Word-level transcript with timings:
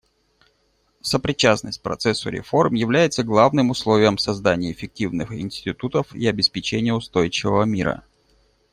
Сопричастность 1.01 1.83
процессу 1.83 2.31
реформ 2.31 2.73
является 2.73 3.21
главным 3.21 3.69
условием 3.69 4.17
создания 4.17 4.71
эффективных 4.71 5.31
институтов 5.31 6.15
и 6.15 6.25
обеспечения 6.25 6.95
устойчивого 6.95 7.65
мира. 7.65 8.03